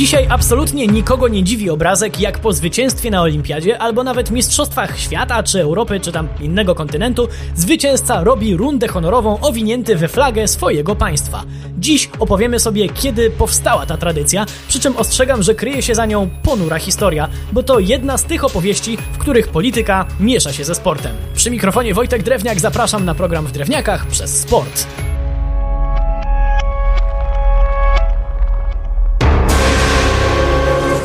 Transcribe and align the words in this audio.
Dzisiaj 0.00 0.26
absolutnie 0.30 0.86
nikogo 0.86 1.28
nie 1.28 1.44
dziwi 1.44 1.70
obrazek, 1.70 2.20
jak 2.20 2.38
po 2.38 2.52
zwycięstwie 2.52 3.10
na 3.10 3.22
Olimpiadzie, 3.22 3.78
albo 3.78 4.04
nawet 4.04 4.30
Mistrzostwach 4.30 4.98
Świata, 4.98 5.42
czy 5.42 5.62
Europy, 5.62 6.00
czy 6.00 6.12
tam 6.12 6.28
innego 6.40 6.74
kontynentu, 6.74 7.28
zwycięzca 7.54 8.24
robi 8.24 8.56
rundę 8.56 8.88
honorową 8.88 9.40
owinięty 9.40 9.96
we 9.96 10.08
flagę 10.08 10.48
swojego 10.48 10.96
państwa. 10.96 11.42
Dziś 11.78 12.10
opowiemy 12.18 12.60
sobie, 12.60 12.88
kiedy 12.88 13.30
powstała 13.30 13.86
ta 13.86 13.96
tradycja, 13.96 14.46
przy 14.68 14.80
czym 14.80 14.96
ostrzegam, 14.96 15.42
że 15.42 15.54
kryje 15.54 15.82
się 15.82 15.94
za 15.94 16.06
nią 16.06 16.28
ponura 16.42 16.78
historia, 16.78 17.28
bo 17.52 17.62
to 17.62 17.78
jedna 17.78 18.18
z 18.18 18.24
tych 18.24 18.44
opowieści, 18.44 18.96
w 19.12 19.18
których 19.18 19.48
polityka 19.48 20.06
miesza 20.20 20.52
się 20.52 20.64
ze 20.64 20.74
sportem. 20.74 21.12
Przy 21.34 21.50
mikrofonie 21.50 21.94
Wojtek 21.94 22.22
Drewniak 22.22 22.60
zapraszam 22.60 23.04
na 23.04 23.14
program 23.14 23.46
w 23.46 23.52
Drewniakach 23.52 24.06
przez 24.06 24.40
sport. 24.40 24.86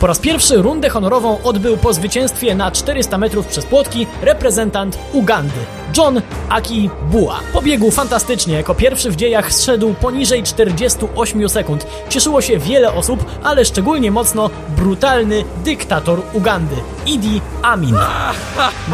Po 0.00 0.06
raz 0.06 0.18
pierwszy 0.18 0.56
rundę 0.56 0.88
honorową 0.88 1.42
odbył 1.42 1.76
po 1.76 1.92
zwycięstwie 1.92 2.54
na 2.54 2.70
400 2.70 3.18
metrów 3.18 3.46
przez 3.46 3.66
płotki 3.66 4.06
reprezentant 4.22 4.98
Ugandy, 5.12 5.60
John 5.96 6.22
Aki 6.48 6.90
Bua. 7.10 7.40
Pobiegł 7.52 7.90
fantastycznie, 7.90 8.54
jako 8.54 8.74
pierwszy 8.74 9.10
w 9.10 9.16
dziejach 9.16 9.52
zszedł 9.52 9.94
poniżej 9.94 10.42
48 10.42 11.48
sekund. 11.48 11.86
Cieszyło 12.08 12.40
się 12.40 12.58
wiele 12.58 12.92
osób, 12.92 13.24
ale 13.42 13.64
szczególnie 13.64 14.10
mocno 14.10 14.50
brutalny 14.76 15.44
dyktator 15.64 16.22
Ugandy, 16.32 16.76
Idi 17.06 17.40
Amin. 17.62 17.96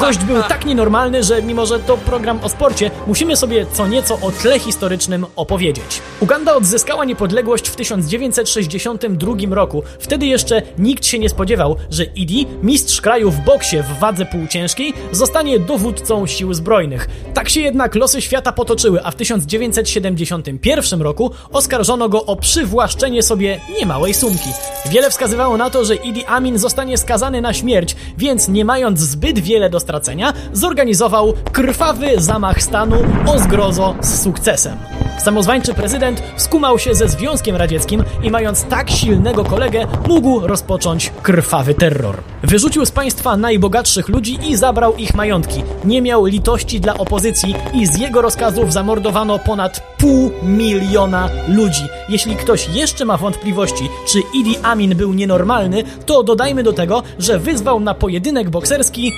Gość 0.00 0.18
był 0.18 0.42
tak 0.42 0.66
nienormalny, 0.66 1.22
że 1.22 1.42
mimo, 1.42 1.66
że 1.66 1.80
to 1.80 1.96
program 1.96 2.38
o 2.42 2.48
sporcie, 2.48 2.90
musimy 3.06 3.36
sobie 3.36 3.66
co 3.72 3.86
nieco 3.86 4.18
o 4.22 4.30
tle 4.30 4.58
historycznym 4.58 5.26
opowiedzieć. 5.36 6.02
Uganda 6.20 6.54
odzyskała 6.54 7.04
niepodległość 7.04 7.68
w 7.68 7.76
1962 7.76 9.34
roku. 9.50 9.82
Wtedy 10.00 10.26
jeszcze 10.26 10.62
nikt 10.78 11.06
się 11.06 11.18
nie 11.18 11.28
spodziewał, 11.28 11.76
że 11.90 12.04
Idi, 12.04 12.46
mistrz 12.62 13.00
kraju 13.00 13.30
w 13.30 13.40
boksie 13.40 13.76
w 13.82 13.98
wadze 13.98 14.26
półciężkiej, 14.26 14.94
zostanie 15.12 15.58
dowódcą 15.58 16.26
sił 16.26 16.54
zbrojnych. 16.54 17.08
Tak 17.34 17.48
się 17.48 17.60
jednak 17.60 17.94
losy 17.94 18.22
świata 18.22 18.52
potoczyły, 18.52 19.04
a 19.04 19.10
w 19.10 19.14
1971 19.14 21.02
roku 21.02 21.30
oskarżono 21.52 22.08
go 22.08 22.24
o 22.26 22.36
przywłaszczenie 22.36 23.22
sobie 23.22 23.60
niemałej 23.80 24.14
sumki. 24.14 24.50
Wiele 24.90 25.10
wskazywało 25.10 25.56
na 25.56 25.70
to, 25.70 25.84
że 25.84 25.94
Idi 25.94 26.24
Amin 26.24 26.58
zostanie 26.58 26.98
skazany 26.98 27.40
na 27.40 27.52
śmierć, 27.52 27.96
więc 28.18 28.48
nie 28.48 28.64
mając 28.64 29.00
zbyt 29.00 29.38
wiele 29.38 29.70
do 29.70 29.80
stracenia, 29.80 30.32
zorganizował 30.52 31.32
krwawy 31.52 32.10
zamach 32.18 32.62
stanu 32.62 32.96
o 33.26 33.38
zgrozo 33.38 33.94
z 34.00 34.22
sukcesem. 34.22 34.95
Samozwańczy 35.18 35.74
prezydent 35.74 36.22
skumał 36.36 36.78
się 36.78 36.94
ze 36.94 37.08
Związkiem 37.08 37.56
Radzieckim 37.56 38.04
i 38.22 38.30
mając 38.30 38.64
tak 38.64 38.90
silnego 38.90 39.44
kolegę, 39.44 39.86
mógł 40.08 40.40
rozpocząć 40.40 41.12
krwawy 41.22 41.74
terror. 41.74 42.16
Wyrzucił 42.42 42.86
z 42.86 42.90
państwa 42.90 43.36
najbogatszych 43.36 44.08
ludzi 44.08 44.38
i 44.48 44.56
zabrał 44.56 44.96
ich 44.96 45.14
majątki. 45.14 45.62
Nie 45.84 46.02
miał 46.02 46.24
litości 46.24 46.80
dla 46.80 46.98
opozycji 46.98 47.54
i 47.72 47.86
z 47.86 47.98
jego 47.98 48.22
rozkazów 48.22 48.72
zamordowano 48.72 49.38
ponad 49.38 49.80
pół 49.98 50.30
miliona 50.42 51.28
ludzi. 51.48 51.82
Jeśli 52.08 52.36
ktoś 52.36 52.68
jeszcze 52.68 53.04
ma 53.04 53.16
wątpliwości, 53.16 53.88
czy 54.08 54.18
Idi 54.34 54.56
Amin 54.62 54.94
był 54.94 55.14
nienormalny, 55.14 55.84
to 56.06 56.22
dodajmy 56.22 56.62
do 56.62 56.72
tego, 56.72 57.02
że 57.18 57.38
wyzwał 57.38 57.80
na 57.80 57.94
pojedynek 57.94 58.50
bokserski 58.50 59.12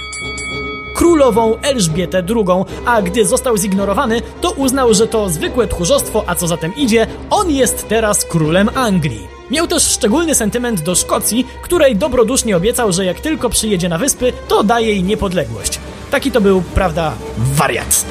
królową 0.98 1.56
Elżbietę 1.62 2.22
II, 2.28 2.64
a 2.86 3.02
gdy 3.02 3.24
został 3.24 3.56
zignorowany, 3.56 4.22
to 4.40 4.50
uznał, 4.50 4.94
że 4.94 5.06
to 5.06 5.30
zwykłe 5.30 5.66
tchórzostwo, 5.66 6.24
a 6.26 6.34
co 6.34 6.46
za 6.46 6.56
tym 6.56 6.76
idzie, 6.76 7.06
on 7.30 7.50
jest 7.50 7.88
teraz 7.88 8.24
królem 8.24 8.70
Anglii. 8.74 9.28
Miał 9.50 9.66
też 9.66 9.82
szczególny 9.82 10.34
sentyment 10.34 10.80
do 10.80 10.94
Szkocji, 10.94 11.46
której 11.62 11.96
dobrodusznie 11.96 12.56
obiecał, 12.56 12.92
że 12.92 13.04
jak 13.04 13.20
tylko 13.20 13.48
przyjedzie 13.48 13.88
na 13.88 13.98
wyspy, 13.98 14.32
to 14.48 14.64
da 14.64 14.80
jej 14.80 15.02
niepodległość. 15.02 15.80
Taki 16.10 16.30
to 16.30 16.40
był, 16.40 16.62
prawda, 16.74 17.12
wariat. 17.38 18.04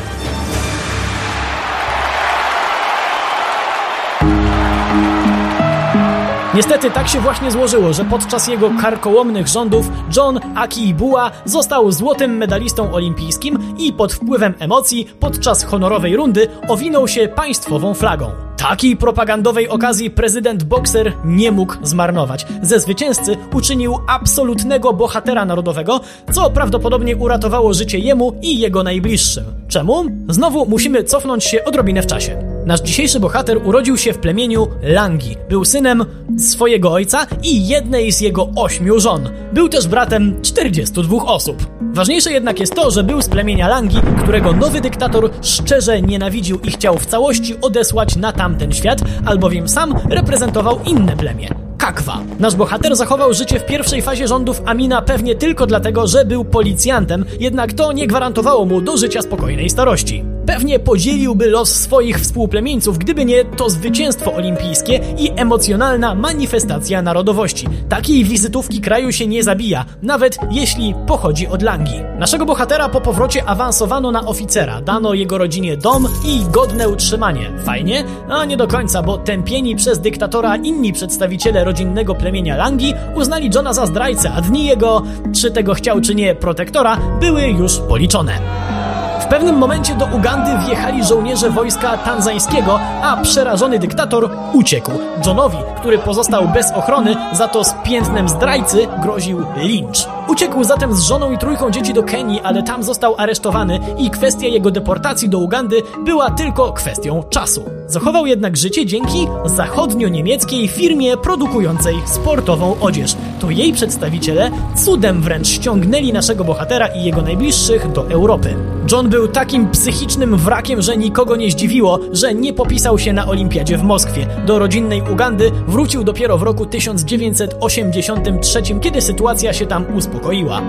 Niestety 6.57 6.91
tak 6.91 7.07
się 7.07 7.19
właśnie 7.19 7.51
złożyło, 7.51 7.93
że 7.93 8.05
podczas 8.05 8.47
jego 8.47 8.71
karkołomnych 8.81 9.47
rządów 9.47 9.89
John 10.17 10.39
Aki 10.55 10.93
Bua 10.93 11.31
został 11.45 11.91
złotym 11.91 12.37
medalistą 12.37 12.93
olimpijskim 12.93 13.75
i 13.77 13.93
pod 13.93 14.13
wpływem 14.13 14.53
emocji 14.59 15.07
podczas 15.19 15.63
honorowej 15.63 16.15
rundy 16.15 16.47
owinął 16.67 17.07
się 17.07 17.27
państwową 17.27 17.93
flagą. 17.93 18.31
Takiej 18.57 18.97
propagandowej 18.97 19.69
okazji 19.69 20.09
prezydent 20.09 20.63
Boxer 20.63 21.13
nie 21.25 21.51
mógł 21.51 21.73
zmarnować. 21.83 22.45
Ze 22.61 22.79
zwycięzcy 22.79 23.37
uczynił 23.53 23.99
absolutnego 24.07 24.93
bohatera 24.93 25.45
narodowego, 25.45 25.99
co 26.31 26.49
prawdopodobnie 26.49 27.17
uratowało 27.17 27.73
życie 27.73 27.99
jemu 27.99 28.39
i 28.41 28.59
jego 28.59 28.83
najbliższym. 28.83 29.43
Czemu? 29.67 30.05
Znowu 30.29 30.65
musimy 30.65 31.03
cofnąć 31.03 31.43
się 31.43 31.63
odrobinę 31.65 32.01
w 32.01 32.07
czasie. 32.07 32.46
Nasz 32.67 32.81
dzisiejszy 32.81 33.19
bohater 33.19 33.67
urodził 33.67 33.97
się 33.97 34.13
w 34.13 34.17
plemieniu 34.17 34.67
Langi. 34.83 35.35
Był 35.49 35.65
synem 35.65 36.05
swojego 36.37 36.91
ojca 36.91 37.27
i 37.43 37.67
jednej 37.67 38.11
z 38.11 38.21
jego 38.21 38.49
ośmiu 38.55 38.99
żon. 38.99 39.29
Był 39.53 39.69
też 39.69 39.87
bratem 39.87 40.41
42 40.41 41.25
osób. 41.25 41.67
Ważniejsze 41.93 42.31
jednak 42.31 42.59
jest 42.59 42.75
to, 42.75 42.91
że 42.91 43.03
był 43.03 43.21
z 43.21 43.29
plemienia 43.29 43.67
Langi, 43.67 43.97
którego 44.23 44.53
nowy 44.53 44.81
dyktator 44.81 45.29
szczerze 45.41 46.01
nienawidził 46.01 46.59
i 46.59 46.71
chciał 46.71 46.97
w 46.97 47.05
całości 47.05 47.55
odesłać 47.61 48.15
na 48.15 48.31
tamten 48.31 48.71
świat, 48.71 48.99
albowiem 49.25 49.67
sam 49.67 49.93
reprezentował 50.09 50.79
inne 50.85 51.17
plemię. 51.17 51.49
Kakwa. 51.77 52.19
Nasz 52.39 52.55
bohater 52.55 52.95
zachował 52.95 53.33
życie 53.33 53.59
w 53.59 53.65
pierwszej 53.65 54.01
fazie 54.01 54.27
rządów 54.27 54.61
Amina 54.65 55.01
pewnie 55.01 55.35
tylko 55.35 55.67
dlatego, 55.67 56.07
że 56.07 56.25
był 56.25 56.45
policjantem, 56.45 57.25
jednak 57.39 57.73
to 57.73 57.91
nie 57.91 58.07
gwarantowało 58.07 58.65
mu 58.65 58.81
do 58.81 58.97
życia 58.97 59.21
spokojnej 59.21 59.69
starości. 59.69 60.36
Pewnie 60.47 60.79
podzieliłby 60.79 61.49
los 61.49 61.75
swoich 61.75 62.19
współplemieńców, 62.19 62.97
gdyby 62.97 63.25
nie 63.25 63.45
to 63.45 63.69
zwycięstwo 63.69 64.33
olimpijskie 64.33 64.99
i 65.17 65.31
emocjonalna 65.35 66.15
manifestacja 66.15 67.01
narodowości. 67.01 67.67
Takiej 67.89 68.23
wizytówki 68.23 68.81
kraju 68.81 69.11
się 69.11 69.27
nie 69.27 69.43
zabija, 69.43 69.85
nawet 70.01 70.37
jeśli 70.51 70.95
pochodzi 71.07 71.47
od 71.47 71.61
Langi. 71.61 72.01
Naszego 72.19 72.45
bohatera 72.45 72.89
po 72.89 73.01
powrocie 73.01 73.45
awansowano 73.45 74.11
na 74.11 74.25
oficera, 74.25 74.81
dano 74.81 75.13
jego 75.13 75.37
rodzinie 75.37 75.77
dom 75.77 76.07
i 76.25 76.41
godne 76.51 76.89
utrzymanie. 76.89 77.51
Fajnie? 77.65 78.03
A 78.29 78.45
nie 78.45 78.57
do 78.57 78.67
końca, 78.67 79.03
bo 79.03 79.17
tępieni 79.17 79.75
przez 79.75 79.99
dyktatora 79.99 80.55
inni 80.55 80.93
przedstawiciele 80.93 81.63
rodzinnego 81.63 82.15
plemienia 82.15 82.55
Langi 82.55 82.93
uznali 83.15 83.49
Johna 83.55 83.73
za 83.73 83.85
zdrajcę, 83.85 84.31
a 84.31 84.41
dni 84.41 84.65
jego, 84.65 85.03
czy 85.41 85.51
tego 85.51 85.73
chciał 85.73 86.01
czy 86.01 86.15
nie, 86.15 86.35
protektora, 86.35 86.97
były 87.19 87.41
już 87.41 87.77
policzone. 87.77 88.76
W 89.19 89.25
pewnym 89.25 89.57
momencie 89.57 89.95
do 89.95 90.05
Ugandy 90.05 90.65
wjechali 90.65 91.03
żołnierze 91.03 91.49
wojska 91.49 91.97
tanzańskiego, 91.97 92.79
a 93.03 93.17
przerażony 93.17 93.79
dyktator 93.79 94.29
uciekł. 94.53 94.91
Johnowi, 95.25 95.57
który 95.77 95.97
pozostał 95.97 96.47
bez 96.47 96.71
ochrony, 96.71 97.15
za 97.33 97.47
to 97.47 97.63
z 97.63 97.73
piętnem 97.83 98.29
zdrajcy 98.29 98.87
groził 99.01 99.45
lincz. 99.55 100.07
Uciekł 100.27 100.63
zatem 100.63 100.95
z 100.95 101.01
żoną 101.01 101.31
i 101.31 101.37
trójką 101.37 101.71
dzieci 101.71 101.93
do 101.93 102.03
Kenii, 102.03 102.41
ale 102.41 102.63
tam 102.63 102.83
został 102.83 103.15
aresztowany 103.17 103.79
i 103.97 104.09
kwestia 104.09 104.47
jego 104.47 104.71
deportacji 104.71 105.29
do 105.29 105.39
Ugandy 105.39 105.81
była 106.05 106.31
tylko 106.31 106.73
kwestią 106.73 107.23
czasu. 107.29 107.63
Zachował 107.87 108.25
jednak 108.25 108.57
życie 108.57 108.85
dzięki 108.85 109.27
zachodnio-niemieckiej 109.45 110.67
firmie 110.67 111.17
produkującej 111.17 111.95
sportową 112.05 112.75
odzież. 112.81 113.15
To 113.39 113.51
jej 113.51 113.73
przedstawiciele 113.73 114.51
cudem 114.75 115.21
wręcz 115.21 115.47
ściągnęli 115.47 116.13
naszego 116.13 116.43
bohatera 116.43 116.87
i 116.87 117.03
jego 117.03 117.21
najbliższych 117.21 117.91
do 117.91 118.09
Europy. 118.09 118.55
John 118.91 119.09
był 119.09 119.27
takim 119.27 119.71
psychicznym 119.71 120.37
wrakiem, 120.37 120.81
że 120.81 120.97
nikogo 120.97 121.35
nie 121.35 121.51
zdziwiło, 121.51 121.99
że 122.11 122.33
nie 122.33 122.53
popisał 122.53 122.99
się 122.99 123.13
na 123.13 123.27
olimpiadzie 123.27 123.77
w 123.77 123.83
Moskwie. 123.83 124.27
Do 124.45 124.59
rodzinnej 124.59 125.01
Ugandy 125.11 125.51
wrócił 125.67 126.03
dopiero 126.03 126.37
w 126.37 126.43
roku 126.43 126.65
1983, 126.65 128.61
kiedy 128.81 129.01
sytuacja 129.01 129.53
się 129.53 129.65
tam 129.65 129.85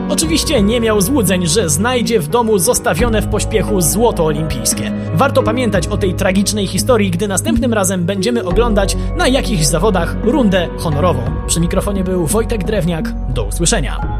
Oczywiście 0.08 0.62
nie 0.62 0.80
miał 0.80 1.00
złudzeń, 1.00 1.46
że 1.46 1.68
znajdzie 1.68 2.20
w 2.20 2.28
domu 2.28 2.58
zostawione 2.58 3.22
w 3.22 3.28
pośpiechu 3.28 3.80
złoto 3.80 4.24
olimpijskie. 4.24 4.92
Warto 5.14 5.42
pamiętać 5.42 5.86
o 5.86 5.96
tej 5.96 6.14
tragicznej 6.14 6.66
historii, 6.66 7.10
gdy 7.10 7.28
następnym 7.28 7.72
razem 7.72 8.04
będziemy 8.04 8.44
oglądać 8.44 8.96
na 9.16 9.28
jakichś 9.28 9.64
zawodach 9.64 10.16
rundę 10.24 10.68
honorową. 10.78 11.22
Przy 11.46 11.60
mikrofonie 11.60 12.04
był 12.04 12.26
Wojtek 12.26 12.64
Drewniak. 12.64 13.12
Do 13.28 13.44
usłyszenia. 13.44 14.17